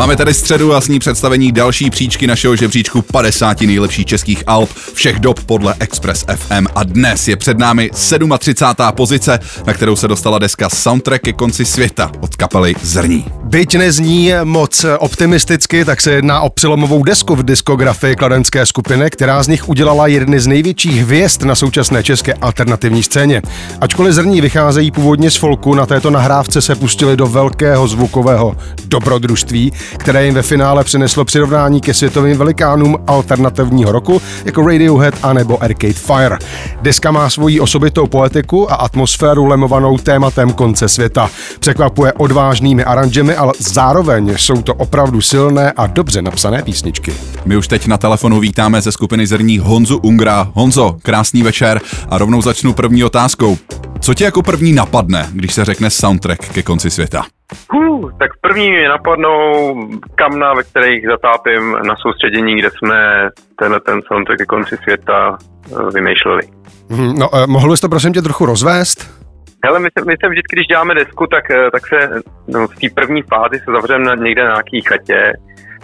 Máme 0.00 0.16
tady 0.16 0.34
středu 0.34 0.74
a 0.74 0.80
s 0.80 0.88
ní 0.88 0.98
představení 0.98 1.52
další 1.52 1.90
příčky 1.90 2.26
našeho 2.26 2.56
žebříčku 2.56 3.02
50 3.02 3.60
nejlepších 3.60 4.06
českých 4.06 4.44
alb 4.46 4.70
všech 4.94 5.18
dob 5.18 5.44
podle 5.44 5.74
Express 5.80 6.24
FM 6.36 6.66
a 6.74 6.84
dnes 6.84 7.28
je 7.28 7.36
před 7.36 7.58
námi 7.58 7.90
37. 8.38 8.82
pozice, 8.96 9.38
na 9.66 9.72
kterou 9.72 9.96
se 9.96 10.08
dostala 10.08 10.38
deska 10.38 10.68
Soundtrack 10.68 11.22
ke 11.22 11.32
konci 11.32 11.64
světa 11.64 12.10
od 12.20 12.36
kapely 12.36 12.74
Zrní. 12.82 13.24
Byť 13.44 13.78
nezní 13.78 14.32
moc 14.44 14.86
optimisticky, 14.98 15.84
tak 15.84 16.00
se 16.00 16.12
jedná 16.12 16.40
o 16.40 16.50
přelomovou 16.50 17.02
desku 17.02 17.36
v 17.36 17.42
diskografii 17.42 18.16
kladenské 18.16 18.66
skupiny, 18.66 19.10
která 19.10 19.42
z 19.42 19.48
nich 19.48 19.68
udělala 19.68 20.06
jedny 20.06 20.40
z 20.40 20.46
největších 20.46 21.02
hvězd 21.02 21.42
na 21.42 21.54
současné 21.54 22.02
české 22.02 22.34
alternativní 22.34 23.02
scéně. 23.02 23.42
Ačkoliv 23.80 24.14
zrní 24.14 24.40
vycházejí 24.40 24.90
původně 24.90 25.30
z 25.30 25.36
folku, 25.36 25.74
na 25.74 25.86
této 25.86 26.10
nahrávce 26.10 26.62
se 26.62 26.74
pustili 26.74 27.16
do 27.16 27.26
velkého 27.26 27.88
zvukového 27.88 28.56
dobrodružství, 28.84 29.72
které 29.98 30.24
jim 30.24 30.34
ve 30.34 30.42
finále 30.42 30.84
přineslo 30.84 31.24
přirovnání 31.24 31.80
ke 31.80 31.94
světovým 31.94 32.38
velikánům 32.38 32.98
alternativního 33.06 33.92
roku, 33.92 34.22
jako 34.44 34.66
Radiohead 34.66 35.14
a 35.22 35.32
nebo 35.32 35.62
Arcade 35.62 35.92
Fire. 35.92 36.38
Deska 36.82 37.10
má 37.10 37.30
svoji 37.30 37.60
osobitou 37.60 38.06
poetiku 38.06 38.72
a 38.72 38.74
atmosféru 38.74 39.46
lemovanou 39.46 39.98
tématem 39.98 40.52
konce 40.52 40.88
světa. 40.88 41.30
Překvapuje 41.60 42.12
odvážnými 42.12 42.84
aranžemi, 42.84 43.34
ale 43.34 43.52
zároveň 43.58 44.34
jsou 44.36 44.62
to 44.62 44.74
opravdu 44.74 45.20
silné 45.20 45.72
a 45.72 45.86
dobře 45.86 46.22
napsané 46.22 46.62
písničky. 46.62 47.14
My 47.44 47.56
už 47.56 47.68
teď 47.68 47.86
na 47.86 47.96
telefonu 47.96 48.40
vítáme 48.40 48.80
ze 48.80 48.92
skupiny 48.92 49.26
Zrní 49.26 49.58
Honzu 49.58 49.98
Ungra. 49.98 50.48
Honzo, 50.54 50.96
krásný 51.02 51.42
večer 51.42 51.80
a 52.08 52.18
rovnou 52.18 52.42
začnu 52.42 52.72
první 52.72 53.04
otázkou. 53.04 53.58
Co 54.00 54.14
tě 54.14 54.24
jako 54.24 54.42
první 54.42 54.72
napadne, 54.72 55.28
když 55.32 55.54
se 55.54 55.64
řekne 55.64 55.90
soundtrack 55.90 56.48
ke 56.48 56.62
konci 56.62 56.90
světa? 56.90 57.39
Uh, 57.74 58.10
tak 58.18 58.30
první 58.40 58.70
mi 58.70 58.88
napadnou 58.88 59.74
kamna, 60.14 60.54
ve 60.54 60.62
kterých 60.62 61.06
zatápím 61.06 61.72
na 61.72 61.96
soustředění, 61.96 62.58
kde 62.58 62.70
jsme 62.70 63.28
tenhle 63.58 63.80
ten 63.80 64.00
soundtrack 64.02 64.38
ke 64.38 64.46
konci 64.46 64.76
světa 64.76 65.38
eh, 65.72 65.90
vymýšleli. 65.94 66.42
Mhm, 66.88 67.18
no, 67.18 67.28
eh, 67.34 67.46
mohl 67.46 67.70
bys 67.70 67.80
to 67.80 67.88
prosím 67.88 68.12
tě 68.12 68.22
trochu 68.22 68.46
rozvést? 68.46 69.20
Hele, 69.64 69.80
my 69.80 69.88
se, 69.98 70.04
my 70.04 70.14
se 70.24 70.28
vždycky, 70.28 70.56
když 70.56 70.66
děláme 70.66 70.94
desku, 70.94 71.26
tak, 71.26 71.50
eh, 71.50 71.70
tak 71.70 71.86
se 71.86 72.20
no, 72.48 72.68
v 72.68 72.76
té 72.76 72.86
první 72.94 73.22
fázi 73.22 73.58
se 73.58 73.72
zavřeme 73.72 74.04
na, 74.04 74.14
někde 74.14 74.44
na 74.44 74.50
nějaký 74.50 74.80
chatě, 74.80 75.32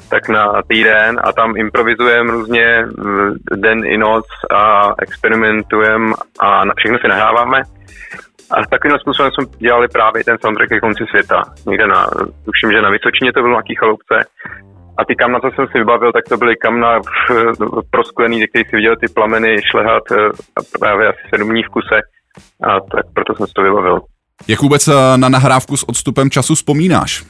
tak 0.08 0.28
na 0.28 0.62
týden 0.68 1.20
a 1.24 1.32
tam 1.32 1.56
improvizujeme 1.56 2.32
různě 2.32 2.84
den 3.56 3.84
i 3.84 3.98
noc 3.98 4.24
a 4.50 4.94
experimentujeme 5.02 6.12
a 6.40 6.64
na 6.64 6.72
všechno 6.76 6.98
si 6.98 7.08
nahráváme. 7.08 7.62
A 8.50 8.64
s 8.64 8.68
takovým 8.68 8.98
způsobem 8.98 9.30
jsme 9.32 9.44
dělali 9.58 9.88
právě 9.88 10.24
ten 10.24 10.36
soundtrack 10.40 10.68
ke 10.68 10.80
konci 10.80 11.04
světa. 11.10 11.42
Někde 11.66 11.86
na, 11.86 12.06
tuším, 12.44 12.72
že 12.72 12.82
na 12.82 12.90
Vysočině 12.90 13.32
to 13.32 13.40
bylo 13.40 13.52
nějaký 13.52 13.74
chaloupce. 13.74 14.16
A 14.98 15.04
ty 15.04 15.14
kamna, 15.14 15.40
co 15.40 15.50
jsem 15.54 15.66
si 15.66 15.78
vybavil, 15.78 16.12
tak 16.12 16.24
to 16.28 16.36
byly 16.36 16.56
kamna 16.56 17.00
prosklený, 17.90 18.38
kde 18.38 18.64
si 18.70 18.76
viděl 18.76 18.96
ty 18.96 19.06
plameny 19.14 19.56
šlehat 19.70 20.02
eh, 20.12 20.16
právě 20.80 21.08
asi 21.08 21.18
sedm 21.30 21.50
dní 21.50 21.62
v 21.62 21.68
kuse. 21.68 21.98
A 22.68 22.80
tak 22.80 23.04
proto 23.14 23.34
jsem 23.34 23.46
si 23.46 23.52
to 23.52 23.62
vybavil. 23.62 24.00
Jak 24.48 24.62
vůbec 24.62 24.88
eh, 24.88 24.92
na 25.16 25.28
nahrávku 25.28 25.76
s 25.76 25.88
odstupem 25.88 26.30
času 26.30 26.54
vzpomínáš? 26.54 27.24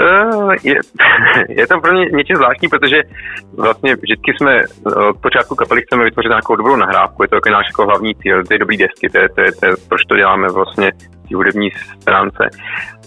Eh, 0.00 0.56
je, 0.62 0.74
je 1.48 1.66
to 1.66 1.80
pro 1.80 1.92
mě 1.92 2.04
něčím 2.04 2.36
zvláštní, 2.36 2.68
protože 2.68 3.02
vlastně 3.56 3.96
vždycky 3.96 4.32
jsme 4.32 4.62
od 5.08 5.20
počátku 5.20 5.54
kapely 5.54 5.82
chceme 5.82 6.04
vytvořit 6.04 6.28
nějakou 6.28 6.56
dobrou 6.56 6.76
nahrávku, 6.76 7.22
je 7.22 7.28
to 7.28 7.36
takový 7.36 7.52
náš 7.52 7.66
jako 7.68 7.86
hlavní 7.86 8.14
cíl, 8.14 8.44
ty 8.44 8.58
dobrý 8.58 8.76
desky, 8.76 9.08
to 9.08 9.18
je, 9.18 9.28
to 9.28 9.40
je, 9.40 9.52
to 9.52 9.66
je, 9.66 9.72
proč 9.88 10.04
to 10.08 10.16
děláme 10.16 10.48
vlastně 10.48 10.92
v 11.30 11.34
hudební 11.34 11.70
stránce. 12.00 12.50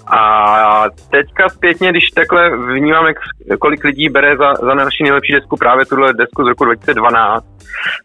A 0.10 0.86
teďka 1.12 1.50
zpětně, 1.50 1.90
když 1.90 2.10
takhle 2.10 2.58
vnímám, 2.58 3.08
jak, 3.08 3.18
kolik 3.60 3.84
lidí 3.84 4.10
bere 4.10 4.38
za, 4.38 4.54
za 4.54 4.74
naši 4.74 5.04
nejlepší 5.04 5.34
desku 5.34 5.56
právě 5.58 5.86
tuhle 5.86 6.14
desku 6.14 6.44
z 6.44 6.48
roku 6.48 6.66
2012, 6.66 7.46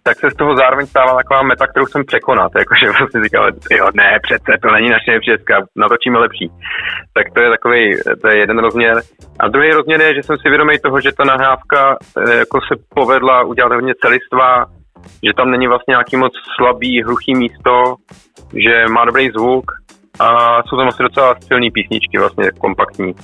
tak 0.03 0.19
se 0.19 0.31
z 0.31 0.34
toho 0.34 0.56
zároveň 0.56 0.87
stává 0.87 1.17
taková 1.17 1.43
meta, 1.43 1.67
kterou 1.67 1.87
jsem 1.87 2.05
překonat. 2.05 2.53
Jakože 2.59 2.99
vlastně 2.99 3.25
říkal, 3.25 3.51
jo, 3.71 3.87
ne, 3.95 4.19
přece 4.23 4.53
to 4.62 4.71
není 4.71 4.89
naše 4.91 5.05
nejlepší 5.06 5.31
deska, 5.31 5.55
natočíme 5.77 6.19
lepší. 6.19 6.51
Tak 7.12 7.27
to 7.34 7.41
je 7.41 7.51
takový, 7.51 7.97
to 8.23 8.28
je 8.28 8.39
jeden 8.39 8.59
rozměr. 8.59 9.03
A 9.41 9.49
druhý 9.49 9.71
rozměr 9.71 10.01
je, 10.01 10.15
že 10.15 10.23
jsem 10.23 10.37
si 10.39 10.49
vědomý 10.49 10.78
toho, 10.78 11.01
že 11.01 11.12
ta 11.12 11.25
nahrávka 11.25 11.97
eh, 12.19 12.34
jako 12.34 12.61
se 12.61 12.75
povedla 12.95 13.43
udělat 13.43 13.73
hodně 13.73 13.95
celistva, 14.03 14.67
že 15.27 15.33
tam 15.37 15.51
není 15.51 15.67
vlastně 15.67 15.93
nějaký 15.93 16.17
moc 16.17 16.33
slabý, 16.57 17.03
hluchý 17.03 17.34
místo, 17.34 17.95
že 18.55 18.84
má 18.89 19.05
dobrý 19.05 19.31
zvuk, 19.31 19.65
a 20.21 20.63
jsou 20.63 20.77
tam 20.77 20.89
asi 20.89 21.03
docela 21.03 21.35
silné 21.47 21.67
písničky, 21.75 22.19
vlastně 22.19 22.51
kompaktní. 22.59 23.15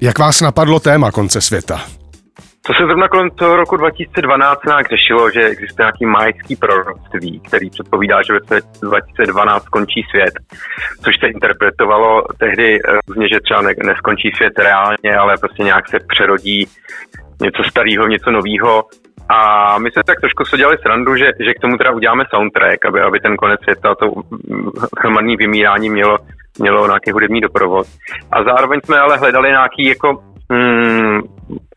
Jak 0.00 0.18
vás 0.18 0.40
napadlo 0.40 0.80
téma 0.80 1.10
konce 1.10 1.40
světa? 1.40 1.80
To 2.68 2.74
se 2.74 2.86
zrovna 2.86 3.08
kolem 3.08 3.30
toho 3.30 3.56
roku 3.56 3.76
2012 3.76 4.64
nějak 4.66 4.86
řešilo, 4.88 5.30
že 5.30 5.40
existuje 5.40 5.84
nějaký 5.84 6.06
majský 6.06 6.56
proroctví, 6.56 7.40
který 7.40 7.70
předpovídá, 7.70 8.22
že 8.22 8.32
v 8.32 8.36
roce 8.36 8.60
2012 8.82 9.64
skončí 9.64 10.02
svět, 10.10 10.34
což 11.04 11.14
se 11.20 11.26
interpretovalo 11.26 12.22
tehdy 12.38 12.78
různě, 13.08 13.28
že 13.28 13.40
třeba 13.40 13.62
ne, 13.62 13.72
neskončí 13.84 14.30
svět 14.36 14.58
reálně, 14.58 15.16
ale 15.18 15.34
prostě 15.40 15.62
nějak 15.62 15.88
se 15.88 15.98
přerodí 16.08 16.66
něco 17.42 17.62
starého, 17.70 18.06
něco 18.06 18.30
nového 18.30 18.84
a 19.28 19.78
my 19.78 19.90
jsme 19.90 20.02
tak 20.06 20.20
trošku 20.20 20.44
se 20.44 20.56
dělali 20.56 20.76
srandu, 20.78 21.16
že, 21.16 21.26
že 21.40 21.54
k 21.54 21.60
tomu 21.60 21.76
teda 21.76 21.90
uděláme 21.90 22.24
soundtrack, 22.34 22.84
aby, 22.84 23.00
aby 23.00 23.20
ten 23.20 23.36
konec 23.36 23.60
světa, 23.60 23.94
to 23.94 24.06
hromadné 25.00 25.36
vymírání 25.36 25.90
mělo, 25.90 26.18
mělo 26.58 26.86
nějaký 26.86 27.10
hudební 27.10 27.40
doprovod. 27.40 27.86
A 28.32 28.42
zároveň 28.42 28.80
jsme 28.84 28.98
ale 28.98 29.18
hledali 29.18 29.48
nějaký 29.48 29.84
jako 29.84 30.22
hmm, 30.52 31.20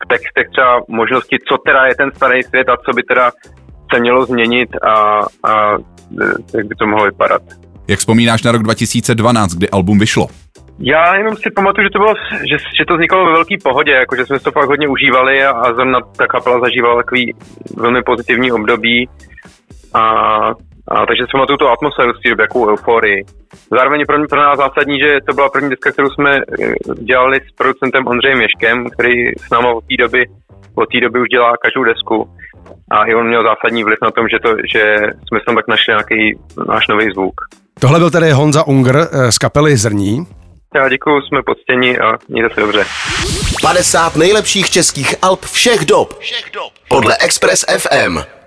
v 0.04 0.08
textech 0.08 0.46
třeba 0.52 0.80
možnosti, 0.88 1.36
co 1.48 1.58
teda 1.58 1.86
je 1.86 1.94
ten 1.94 2.10
starý 2.16 2.42
svět 2.42 2.68
a 2.68 2.76
co 2.76 2.92
by 2.96 3.02
teda 3.02 3.30
se 3.94 4.00
mělo 4.00 4.26
změnit 4.26 4.68
a, 4.82 5.20
a 5.48 5.72
jak 6.54 6.66
by 6.66 6.74
to 6.74 6.86
mohlo 6.86 7.04
vypadat. 7.04 7.42
Jak 7.88 7.98
vzpomínáš 7.98 8.42
na 8.42 8.52
rok 8.52 8.62
2012, 8.62 9.54
kdy 9.54 9.70
album 9.70 9.98
vyšlo? 9.98 10.26
Já 10.84 11.16
jenom 11.16 11.36
si 11.36 11.50
pamatuju, 11.50 11.84
že 11.84 11.90
to 11.90 11.98
bylo, 11.98 12.14
že, 12.50 12.56
že 12.78 12.84
to 12.88 12.94
vznikalo 12.94 13.26
ve 13.26 13.32
velké 13.32 13.54
pohodě, 13.62 13.92
jako 13.92 14.16
že 14.16 14.26
jsme 14.26 14.40
to 14.40 14.52
fakt 14.52 14.68
hodně 14.68 14.88
užívali 14.88 15.44
a, 15.44 15.50
a 15.50 15.74
zrovna 15.74 16.00
ta 16.16 16.26
kapela 16.26 16.60
zažívala 16.60 16.96
takový 17.02 17.34
velmi 17.76 18.02
pozitivní 18.02 18.52
období. 18.52 19.08
A, 19.94 20.02
a 20.88 21.06
takže 21.08 21.22
si 21.24 21.32
pamatuju 21.32 21.56
tu 21.56 21.68
atmosféru 21.68 22.12
z 22.12 22.40
jakou 22.40 22.70
euforii. 22.70 23.24
Zároveň 23.70 24.06
pro, 24.06 24.28
pro 24.28 24.40
nás 24.40 24.56
zásadní, 24.56 24.98
že 25.00 25.18
to 25.28 25.34
byla 25.34 25.48
první 25.48 25.70
deska, 25.70 25.92
kterou 25.92 26.10
jsme 26.10 26.30
eh, 26.36 26.74
dělali 27.10 27.36
s 27.40 27.52
producentem 27.58 28.06
Ondřejem 28.06 28.38
Měškem, 28.38 28.90
který 28.90 29.14
s 29.46 29.50
námi 29.50 29.68
od 29.76 29.84
té 29.88 29.96
doby, 30.04 30.26
té 30.92 31.00
doby 31.00 31.20
už 31.20 31.28
dělá 31.28 31.52
každou 31.64 31.84
desku. 31.84 32.28
A 32.90 33.04
i 33.04 33.14
on 33.14 33.28
měl 33.28 33.44
zásadní 33.44 33.84
vliv 33.84 33.98
na 34.02 34.10
tom, 34.10 34.28
že, 34.28 34.38
to, 34.44 34.50
že 34.72 34.82
jsme 35.26 35.38
tam 35.46 35.54
tak 35.54 35.68
našli 35.68 35.90
nějaký 35.90 36.38
náš 36.68 36.88
nový 36.88 37.06
zvuk. 37.10 37.34
Tohle 37.80 37.98
byl 37.98 38.10
tedy 38.10 38.30
Honza 38.30 38.66
Unger 38.66 38.96
eh, 38.96 39.32
z 39.32 39.38
kapely 39.38 39.76
Zrní. 39.76 40.41
Já 40.74 40.88
děkuji, 40.88 41.20
jsme 41.22 41.42
poctěni 41.42 41.98
a 41.98 42.18
mějte 42.28 42.54
se 42.54 42.60
dobře. 42.60 42.84
50 43.62 44.16
nejlepších 44.16 44.70
českých 44.70 45.14
alb 45.22 45.44
všech 45.44 45.84
dob. 45.84 46.18
Všech 46.18 46.50
dob. 46.52 46.72
Podle 46.88 47.16
Express 47.20 47.64
FM. 47.78 48.41